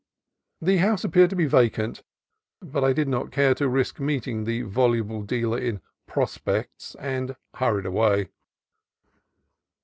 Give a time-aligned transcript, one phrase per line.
[0.63, 2.01] The house appeared to be vacant,
[2.59, 7.85] but I did not care to risk meeting the voluble dealer in "prospects," and hurried
[7.85, 8.29] away.